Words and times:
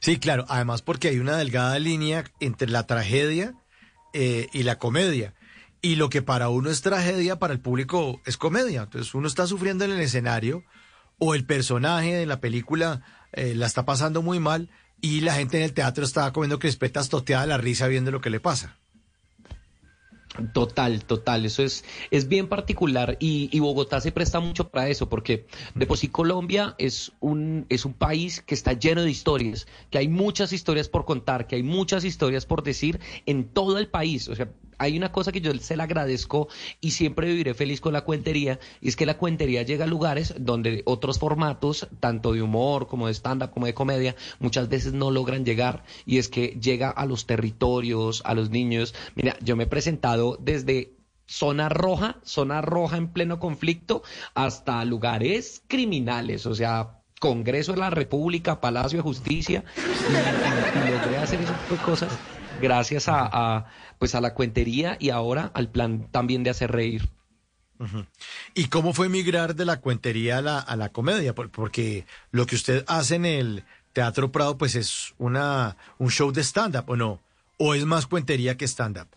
Sí, 0.00 0.18
claro, 0.18 0.44
además 0.48 0.82
porque 0.82 1.08
hay 1.08 1.18
una 1.18 1.36
delgada 1.36 1.78
línea 1.78 2.24
entre 2.40 2.68
la 2.68 2.86
tragedia 2.86 3.54
eh, 4.12 4.48
y 4.52 4.62
la 4.62 4.78
comedia. 4.78 5.34
Y 5.80 5.96
lo 5.96 6.10
que 6.10 6.22
para 6.22 6.48
uno 6.48 6.70
es 6.70 6.82
tragedia, 6.82 7.38
para 7.38 7.52
el 7.52 7.60
público 7.60 8.20
es 8.26 8.36
comedia. 8.36 8.82
Entonces 8.82 9.14
uno 9.14 9.28
está 9.28 9.46
sufriendo 9.46 9.84
en 9.84 9.92
el 9.92 10.00
escenario 10.00 10.64
o 11.18 11.34
el 11.34 11.44
personaje 11.44 12.14
de 12.14 12.26
la 12.26 12.40
película 12.40 13.02
eh, 13.32 13.54
la 13.54 13.66
está 13.66 13.84
pasando 13.84 14.22
muy 14.22 14.40
mal 14.40 14.70
y 15.00 15.20
la 15.20 15.34
gente 15.34 15.58
en 15.58 15.64
el 15.64 15.74
teatro 15.74 16.04
está 16.04 16.32
comiendo 16.32 16.58
crispetas 16.58 17.08
toteada 17.08 17.46
la 17.46 17.58
risa 17.58 17.86
viendo 17.86 18.10
lo 18.10 18.20
que 18.20 18.30
le 18.30 18.40
pasa. 18.40 18.78
Total, 20.52 21.04
total, 21.04 21.44
eso 21.46 21.62
es, 21.62 21.84
es 22.10 22.28
bien 22.28 22.48
particular 22.48 23.16
y, 23.18 23.58
Bogotá 23.58 24.00
se 24.00 24.12
presta 24.12 24.38
mucho 24.38 24.68
para 24.68 24.88
eso 24.88 25.08
porque 25.08 25.46
de 25.74 25.86
por 25.86 25.98
sí 25.98 26.08
Colombia 26.08 26.74
es 26.78 27.12
un, 27.20 27.66
es 27.68 27.84
un 27.84 27.92
país 27.92 28.40
que 28.40 28.54
está 28.54 28.72
lleno 28.72 29.02
de 29.02 29.10
historias, 29.10 29.66
que 29.90 29.98
hay 29.98 30.08
muchas 30.08 30.52
historias 30.52 30.88
por 30.88 31.04
contar, 31.04 31.46
que 31.46 31.56
hay 31.56 31.62
muchas 31.62 32.04
historias 32.04 32.46
por 32.46 32.62
decir 32.62 33.00
en 33.26 33.48
todo 33.48 33.78
el 33.78 33.88
país, 33.88 34.28
o 34.28 34.36
sea, 34.36 34.48
hay 34.78 34.96
una 34.96 35.12
cosa 35.12 35.32
que 35.32 35.40
yo 35.40 35.52
se 35.54 35.76
la 35.76 35.84
agradezco 35.84 36.48
y 36.80 36.92
siempre 36.92 37.26
viviré 37.26 37.54
feliz 37.54 37.80
con 37.80 37.92
la 37.92 38.02
cuentería, 38.02 38.58
y 38.80 38.88
es 38.88 38.96
que 38.96 39.06
la 39.06 39.18
cuentería 39.18 39.62
llega 39.62 39.84
a 39.84 39.88
lugares 39.88 40.34
donde 40.38 40.82
otros 40.86 41.18
formatos, 41.18 41.88
tanto 42.00 42.32
de 42.32 42.42
humor 42.42 42.86
como 42.86 43.08
de 43.08 43.14
stand-up, 43.14 43.50
como 43.50 43.66
de 43.66 43.74
comedia, 43.74 44.16
muchas 44.38 44.68
veces 44.68 44.92
no 44.92 45.10
logran 45.10 45.44
llegar, 45.44 45.84
y 46.06 46.18
es 46.18 46.28
que 46.28 46.58
llega 46.60 46.90
a 46.90 47.06
los 47.06 47.26
territorios, 47.26 48.22
a 48.24 48.34
los 48.34 48.50
niños. 48.50 48.94
Mira, 49.14 49.36
yo 49.42 49.56
me 49.56 49.64
he 49.64 49.66
presentado 49.66 50.38
desde 50.40 50.94
zona 51.26 51.68
roja, 51.68 52.16
zona 52.24 52.62
roja 52.62 52.96
en 52.96 53.08
pleno 53.08 53.38
conflicto, 53.38 54.02
hasta 54.34 54.84
lugares 54.84 55.62
criminales, 55.66 56.46
o 56.46 56.54
sea, 56.54 56.94
Congreso 57.20 57.72
de 57.72 57.80
la 57.80 57.90
República, 57.90 58.60
Palacio 58.60 58.98
de 58.98 59.02
Justicia, 59.02 59.64
y, 59.76 60.90
logré 60.90 61.18
hacer 61.18 61.40
ese 61.40 61.52
tipo 61.52 61.74
de 61.74 61.82
cosas 61.82 62.12
gracias 62.60 63.06
a 63.08 63.66
pues 63.98 64.14
a 64.14 64.20
la 64.20 64.34
cuentería 64.34 64.96
y 65.00 65.10
ahora 65.10 65.50
al 65.54 65.68
plan 65.68 66.08
también 66.10 66.42
de 66.42 66.50
hacer 66.50 66.70
reír. 66.70 67.08
¿Y 68.54 68.64
cómo 68.66 68.92
fue 68.92 69.08
migrar 69.08 69.54
de 69.54 69.64
la 69.64 69.80
cuentería 69.80 70.38
a 70.38 70.42
la, 70.42 70.58
a 70.58 70.76
la 70.76 70.90
comedia? 70.90 71.34
Porque 71.34 72.06
lo 72.30 72.46
que 72.46 72.56
usted 72.56 72.84
hace 72.88 73.16
en 73.16 73.24
el 73.24 73.64
Teatro 73.92 74.32
Prado, 74.32 74.58
pues 74.58 74.74
es 74.74 75.14
una, 75.18 75.76
un 75.98 76.10
show 76.10 76.32
de 76.32 76.42
stand-up, 76.42 76.84
¿o 76.88 76.96
no? 76.96 77.20
¿O 77.56 77.74
es 77.74 77.84
más 77.84 78.06
cuentería 78.06 78.56
que 78.56 78.66
stand-up? 78.66 79.08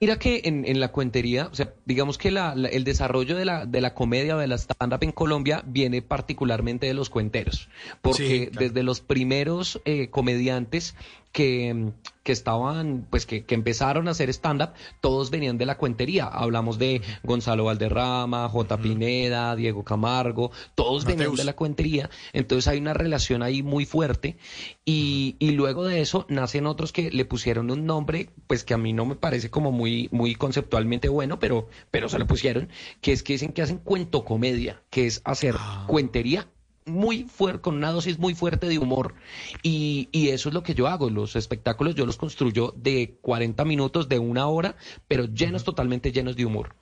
Mira 0.00 0.18
que 0.18 0.42
en, 0.44 0.64
en, 0.64 0.80
la 0.80 0.90
cuentería, 0.90 1.46
o 1.46 1.54
sea, 1.54 1.74
digamos 1.84 2.18
que 2.18 2.32
la, 2.32 2.54
el 2.54 2.82
desarrollo 2.82 3.36
de 3.36 3.44
la, 3.44 3.66
de 3.66 3.80
la 3.80 3.94
comedia 3.94 4.34
o 4.34 4.40
de 4.40 4.48
la 4.48 4.56
stand-up 4.58 4.98
en 5.02 5.12
Colombia 5.12 5.62
viene 5.64 6.02
particularmente 6.02 6.86
de 6.86 6.94
los 6.94 7.08
cuenteros, 7.08 7.68
porque 8.00 8.50
desde 8.52 8.82
los 8.82 9.00
primeros 9.00 9.80
eh, 9.84 10.08
comediantes 10.10 10.96
que, 11.32 11.92
que 12.22 12.32
estaban, 12.32 13.06
pues 13.10 13.26
que, 13.26 13.44
que, 13.44 13.54
empezaron 13.54 14.06
a 14.06 14.12
hacer 14.12 14.28
stand-up, 14.28 14.70
todos 15.00 15.30
venían 15.30 15.58
de 15.58 15.66
la 15.66 15.78
cuentería. 15.78 16.26
Hablamos 16.26 16.78
de 16.78 17.00
Gonzalo 17.22 17.64
Valderrama, 17.64 18.48
J. 18.48 18.78
Pineda, 18.78 19.56
Diego 19.56 19.82
Camargo, 19.82 20.52
todos 20.74 21.04
venían 21.04 21.34
de 21.34 21.44
la 21.44 21.54
cuentería. 21.54 22.10
Entonces 22.32 22.68
hay 22.68 22.78
una 22.78 22.94
relación 22.94 23.42
ahí 23.42 23.62
muy 23.62 23.86
fuerte. 23.86 24.36
Y, 24.84 25.36
y, 25.38 25.52
luego 25.52 25.84
de 25.84 26.00
eso 26.00 26.26
nacen 26.28 26.66
otros 26.66 26.92
que 26.92 27.10
le 27.10 27.24
pusieron 27.24 27.70
un 27.70 27.86
nombre, 27.86 28.30
pues 28.46 28.62
que 28.64 28.74
a 28.74 28.78
mí 28.78 28.92
no 28.92 29.06
me 29.06 29.16
parece 29.16 29.50
como 29.50 29.72
muy, 29.72 30.08
muy 30.12 30.34
conceptualmente 30.34 31.08
bueno, 31.08 31.38
pero, 31.38 31.68
pero 31.90 32.08
se 32.08 32.18
lo 32.18 32.26
pusieron, 32.26 32.68
que 33.00 33.12
es 33.12 33.22
que 33.22 33.34
dicen 33.34 33.52
que 33.52 33.62
hacen 33.62 33.78
cuento 33.78 34.24
comedia, 34.24 34.82
que 34.90 35.06
es 35.06 35.22
hacer 35.24 35.54
ah. 35.58 35.84
cuentería 35.86 36.46
muy 36.84 37.24
fuerte, 37.24 37.60
con 37.60 37.76
una 37.76 37.90
dosis 37.90 38.18
muy 38.18 38.34
fuerte 38.34 38.68
de 38.68 38.78
humor. 38.78 39.14
Y, 39.62 40.08
y, 40.12 40.28
eso 40.28 40.48
es 40.48 40.54
lo 40.54 40.62
que 40.62 40.74
yo 40.74 40.88
hago. 40.88 41.10
Los 41.10 41.36
espectáculos 41.36 41.94
yo 41.94 42.06
los 42.06 42.16
construyo 42.16 42.74
de 42.76 43.18
40 43.20 43.64
minutos, 43.64 44.08
de 44.08 44.18
una 44.18 44.46
hora, 44.46 44.76
pero 45.08 45.26
llenos, 45.26 45.64
totalmente 45.64 46.12
llenos 46.12 46.36
de 46.36 46.46
humor. 46.46 46.74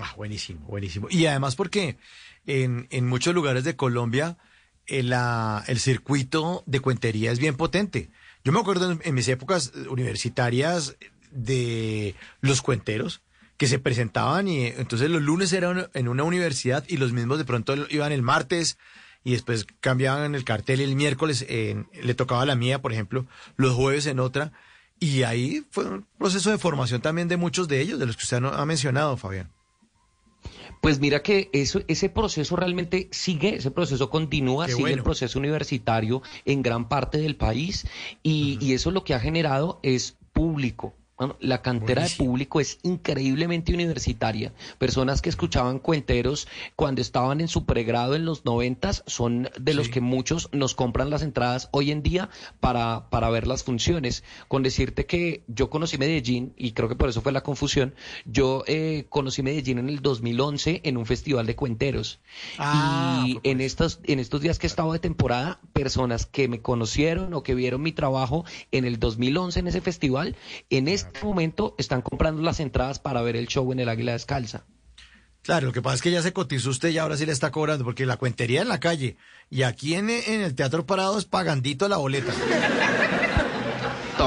Ah, 0.00 0.14
buenísimo, 0.16 0.66
buenísimo. 0.66 1.08
Y 1.10 1.26
además 1.26 1.56
porque 1.56 1.98
en, 2.46 2.86
en 2.90 3.06
muchos 3.06 3.34
lugares 3.34 3.64
de 3.64 3.76
Colombia 3.76 4.38
el, 4.86 5.12
eh, 5.12 5.16
el, 5.66 5.78
circuito 5.78 6.62
de 6.66 6.80
cuentería 6.80 7.32
es 7.32 7.38
bien 7.38 7.56
potente. 7.56 8.10
Yo 8.44 8.52
me 8.52 8.60
acuerdo 8.60 8.98
en 9.02 9.14
mis 9.14 9.28
épocas 9.28 9.72
universitarias 9.88 10.96
de 11.30 12.14
los 12.40 12.62
cuenteros 12.62 13.22
que 13.58 13.66
se 13.66 13.78
presentaban 13.78 14.48
y 14.48 14.66
entonces 14.66 15.10
los 15.10 15.20
lunes 15.20 15.52
eran 15.52 15.90
en 15.92 16.08
una 16.08 16.22
universidad 16.22 16.84
y 16.88 16.96
los 16.96 17.12
mismos 17.12 17.38
de 17.38 17.44
pronto 17.44 17.74
iban 17.90 18.12
el 18.12 18.22
martes 18.22 18.78
y 19.24 19.32
después 19.32 19.66
cambiaban 19.80 20.34
el 20.34 20.44
cartel 20.44 20.80
y 20.80 20.84
el 20.84 20.96
miércoles 20.96 21.44
le 21.48 22.14
tocaba 22.14 22.46
la 22.46 22.54
mía, 22.54 22.80
por 22.80 22.92
ejemplo, 22.92 23.26
los 23.56 23.74
jueves 23.74 24.06
en 24.06 24.20
otra. 24.20 24.52
Y 25.00 25.24
ahí 25.24 25.64
fue 25.70 25.84
un 25.84 26.06
proceso 26.18 26.50
de 26.50 26.58
formación 26.58 27.02
también 27.02 27.28
de 27.28 27.36
muchos 27.36 27.68
de 27.68 27.80
ellos, 27.80 27.98
de 27.98 28.06
los 28.06 28.16
que 28.16 28.22
usted 28.22 28.42
ha 28.42 28.64
mencionado, 28.64 29.16
Fabián. 29.16 29.50
Pues 30.80 31.00
mira 31.00 31.22
que 31.22 31.50
eso, 31.52 31.82
ese 31.88 32.08
proceso 32.08 32.54
realmente 32.54 33.08
sigue, 33.10 33.56
ese 33.56 33.72
proceso 33.72 34.08
continúa, 34.08 34.68
sigue 34.68 34.92
el 34.92 35.02
proceso 35.02 35.38
universitario 35.38 36.22
en 36.44 36.62
gran 36.62 36.88
parte 36.88 37.18
del 37.18 37.34
país 37.34 37.86
y, 38.22 38.58
y 38.60 38.74
eso 38.74 38.92
lo 38.92 39.02
que 39.02 39.14
ha 39.14 39.20
generado 39.20 39.80
es 39.82 40.16
público, 40.32 40.94
la 41.40 41.62
cantera 41.62 42.04
de 42.04 42.10
público 42.10 42.60
es 42.60 42.78
increíblemente 42.82 43.74
universitaria. 43.74 44.52
Personas 44.78 45.20
que 45.22 45.28
escuchaban 45.28 45.78
cuenteros 45.78 46.46
cuando 46.76 47.00
estaban 47.00 47.40
en 47.40 47.48
su 47.48 47.64
pregrado 47.64 48.14
en 48.14 48.24
los 48.24 48.44
noventas 48.44 49.02
son 49.06 49.50
de 49.58 49.74
los 49.74 49.88
que 49.88 50.00
muchos 50.00 50.48
nos 50.52 50.74
compran 50.74 51.10
las 51.10 51.22
entradas 51.22 51.68
hoy 51.72 51.90
en 51.90 52.02
día 52.02 52.30
para, 52.60 53.10
para 53.10 53.30
ver 53.30 53.46
las 53.46 53.64
funciones. 53.64 54.22
Con 54.46 54.62
decirte 54.62 55.06
que 55.06 55.42
yo 55.48 55.70
conocí 55.70 55.98
Medellín, 55.98 56.52
y 56.56 56.72
creo 56.72 56.88
que 56.88 56.96
por 56.96 57.08
eso 57.08 57.20
fue 57.20 57.32
la 57.32 57.42
confusión, 57.42 57.94
yo 58.24 58.62
eh, 58.66 59.06
conocí 59.08 59.42
Medellín 59.42 59.78
en 59.78 59.88
el 59.88 60.00
2011 60.00 60.82
en 60.84 60.96
un 60.96 61.06
festival 61.06 61.46
de 61.46 61.56
cuenteros. 61.56 62.20
Ah, 62.58 63.24
y 63.26 63.40
en 63.42 63.60
estos, 63.60 64.00
en 64.04 64.20
estos 64.20 64.40
días 64.40 64.58
que 64.58 64.66
he 64.66 64.70
estado 64.70 64.92
de 64.92 64.98
temporada, 64.98 65.60
personas 65.72 66.26
que 66.26 66.48
me 66.48 66.60
conocieron 66.60 67.34
o 67.34 67.42
que 67.42 67.54
vieron 67.54 67.82
mi 67.82 67.92
trabajo 67.92 68.44
en 68.70 68.84
el 68.84 68.98
2011 68.98 69.60
en 69.60 69.66
ese 69.66 69.80
festival, 69.80 70.36
en 70.70 70.88
este 70.88 71.07
este 71.12 71.26
momento 71.26 71.74
están 71.78 72.02
comprando 72.02 72.42
las 72.42 72.60
entradas 72.60 72.98
para 72.98 73.22
ver 73.22 73.36
el 73.36 73.46
show 73.46 73.70
en 73.72 73.80
el 73.80 73.88
Águila 73.88 74.12
Descalza. 74.12 74.64
Claro, 75.42 75.68
lo 75.68 75.72
que 75.72 75.80
pasa 75.80 75.96
es 75.96 76.02
que 76.02 76.10
ya 76.10 76.20
se 76.20 76.32
cotizó 76.32 76.70
usted 76.70 76.90
y 76.90 76.98
ahora 76.98 77.16
sí 77.16 77.24
le 77.24 77.32
está 77.32 77.50
cobrando, 77.50 77.84
porque 77.84 78.04
la 78.04 78.16
cuentería 78.16 78.60
en 78.60 78.68
la 78.68 78.80
calle 78.80 79.16
y 79.48 79.62
aquí 79.62 79.94
en, 79.94 80.10
el 80.10 80.54
Teatro 80.54 80.84
Parado 80.84 81.18
es 81.18 81.24
pagandito 81.24 81.88
la 81.88 81.96
boleta. 81.96 82.32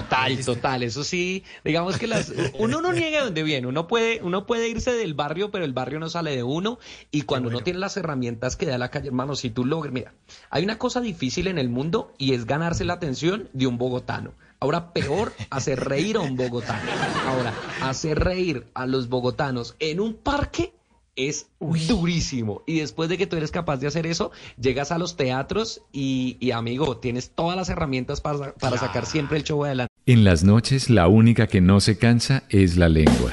Total, 0.00 0.44
total. 0.44 0.82
Eso 0.82 1.04
sí, 1.04 1.44
digamos 1.64 1.98
que 1.98 2.06
las, 2.06 2.32
uno 2.58 2.80
no 2.80 2.92
niega 2.92 3.24
donde 3.24 3.42
viene. 3.42 3.66
Uno 3.66 3.86
puede, 3.86 4.20
uno 4.22 4.46
puede 4.46 4.68
irse 4.68 4.92
del 4.92 5.14
barrio, 5.14 5.50
pero 5.50 5.64
el 5.64 5.72
barrio 5.72 6.00
no 6.00 6.08
sale 6.08 6.34
de 6.34 6.42
uno. 6.42 6.78
Y 7.10 7.22
cuando 7.22 7.48
uno 7.48 7.60
tiene 7.60 7.78
las 7.78 7.96
herramientas 7.96 8.56
que 8.56 8.66
da 8.66 8.78
la 8.78 8.90
calle, 8.90 9.08
hermano, 9.08 9.36
si 9.36 9.50
tú 9.50 9.64
logras, 9.64 9.92
mira, 9.92 10.14
hay 10.50 10.64
una 10.64 10.78
cosa 10.78 11.00
difícil 11.00 11.46
en 11.46 11.58
el 11.58 11.68
mundo 11.68 12.12
y 12.18 12.34
es 12.34 12.46
ganarse 12.46 12.84
la 12.84 12.94
atención 12.94 13.48
de 13.52 13.66
un 13.66 13.78
bogotano. 13.78 14.32
Ahora 14.60 14.92
peor, 14.92 15.32
hacer 15.50 15.80
reír 15.80 16.16
a 16.16 16.20
un 16.20 16.36
bogotano. 16.36 16.90
Ahora, 17.26 17.52
hacer 17.82 18.18
reír 18.18 18.66
a 18.74 18.86
los 18.86 19.08
bogotanos 19.08 19.76
en 19.78 20.00
un 20.00 20.14
parque 20.14 20.72
es 21.16 21.46
durísimo. 21.60 22.62
Y 22.66 22.80
después 22.80 23.08
de 23.08 23.18
que 23.18 23.26
tú 23.26 23.36
eres 23.36 23.50
capaz 23.50 23.78
de 23.78 23.86
hacer 23.86 24.06
eso, 24.06 24.32
llegas 24.60 24.92
a 24.92 24.98
los 24.98 25.16
teatros 25.16 25.82
y, 25.92 26.50
amigo, 26.52 26.96
tienes 26.96 27.30
todas 27.30 27.56
las 27.56 27.68
herramientas 27.68 28.20
para, 28.20 28.54
para 28.54 28.78
sacar 28.78 29.06
siempre 29.06 29.38
el 29.38 29.44
show 29.44 29.64
adelante. 29.64 29.92
En 30.06 30.24
las 30.24 30.44
noches, 30.44 30.90
la 30.90 31.08
única 31.08 31.46
que 31.46 31.60
no 31.60 31.80
se 31.80 31.98
cansa 31.98 32.44
es 32.48 32.76
la 32.76 32.88
lengua. 32.88 33.32